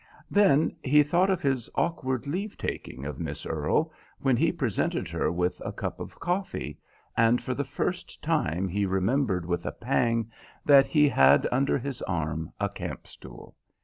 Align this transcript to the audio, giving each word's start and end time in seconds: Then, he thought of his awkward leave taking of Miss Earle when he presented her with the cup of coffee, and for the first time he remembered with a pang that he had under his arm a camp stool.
Then, 0.31 0.75
he 0.83 1.03
thought 1.03 1.29
of 1.29 1.43
his 1.43 1.69
awkward 1.75 2.25
leave 2.25 2.57
taking 2.57 3.05
of 3.05 3.19
Miss 3.19 3.45
Earle 3.45 3.93
when 4.19 4.35
he 4.35 4.51
presented 4.51 5.07
her 5.09 5.31
with 5.31 5.59
the 5.59 5.71
cup 5.71 5.99
of 5.99 6.19
coffee, 6.19 6.79
and 7.15 7.39
for 7.39 7.53
the 7.53 7.63
first 7.63 8.19
time 8.23 8.67
he 8.67 8.87
remembered 8.87 9.45
with 9.45 9.63
a 9.63 9.71
pang 9.71 10.31
that 10.65 10.87
he 10.87 11.07
had 11.07 11.47
under 11.51 11.77
his 11.77 12.01
arm 12.01 12.51
a 12.59 12.67
camp 12.67 13.05
stool. 13.05 13.55